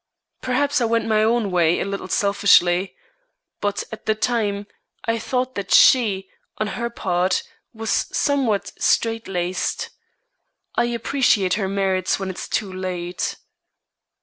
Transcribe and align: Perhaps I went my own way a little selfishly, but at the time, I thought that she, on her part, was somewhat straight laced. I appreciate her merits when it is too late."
Perhaps 0.41 0.81
I 0.81 0.85
went 0.85 1.05
my 1.05 1.21
own 1.21 1.51
way 1.51 1.79
a 1.79 1.85
little 1.85 2.07
selfishly, 2.07 2.95
but 3.59 3.83
at 3.91 4.07
the 4.07 4.15
time, 4.15 4.65
I 5.05 5.19
thought 5.19 5.53
that 5.53 5.71
she, 5.71 6.27
on 6.57 6.69
her 6.73 6.89
part, 6.89 7.43
was 7.71 8.07
somewhat 8.11 8.71
straight 8.81 9.27
laced. 9.27 9.91
I 10.73 10.85
appreciate 10.85 11.53
her 11.53 11.67
merits 11.67 12.17
when 12.17 12.31
it 12.31 12.39
is 12.39 12.47
too 12.47 12.73
late." 12.73 13.35